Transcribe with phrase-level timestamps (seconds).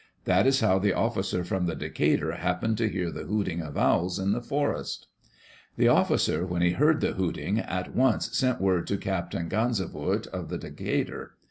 [0.25, 4.17] That is how the officer from the Decatur happened to hear the hooting of owls
[4.17, 5.05] in the forest.
[5.77, 10.49] The officer, when he heard the hooting, at once sent word to Captain Ganzevoort of
[10.49, 11.37] the Decatur.